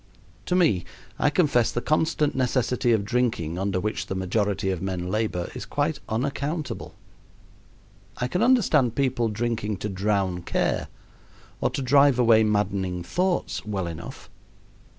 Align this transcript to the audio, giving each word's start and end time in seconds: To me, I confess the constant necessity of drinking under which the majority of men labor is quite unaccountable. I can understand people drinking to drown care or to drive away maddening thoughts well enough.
To 0.47 0.55
me, 0.55 0.83
I 1.19 1.29
confess 1.29 1.71
the 1.71 1.79
constant 1.79 2.33
necessity 2.33 2.91
of 2.91 3.05
drinking 3.05 3.59
under 3.59 3.79
which 3.79 4.07
the 4.07 4.15
majority 4.15 4.71
of 4.71 4.81
men 4.81 5.09
labor 5.11 5.51
is 5.53 5.63
quite 5.63 5.99
unaccountable. 6.09 6.95
I 8.17 8.27
can 8.27 8.41
understand 8.41 8.95
people 8.95 9.29
drinking 9.29 9.77
to 9.77 9.89
drown 9.89 10.41
care 10.41 10.87
or 11.59 11.69
to 11.69 11.83
drive 11.83 12.17
away 12.17 12.43
maddening 12.43 13.03
thoughts 13.03 13.63
well 13.63 13.85
enough. 13.85 14.27